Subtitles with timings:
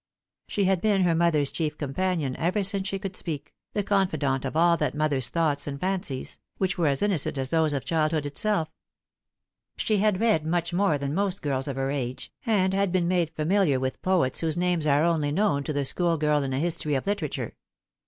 [0.47, 4.57] She had been her mother's chief companion ever since she could speak, the confidante of
[4.57, 8.71] all that mother's thoughts and fancies, which were as innocent as those of childhood itself.
[9.77, 13.29] She had read much more than most girls of her age, and had been made
[13.35, 17.05] familiar with poets whose names are only known to the schoolgirl in a history of
[17.05, 17.53] literature.